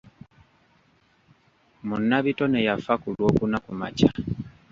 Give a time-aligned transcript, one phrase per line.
[1.87, 4.09] Munnabitone yafa kulwokuna kumakya.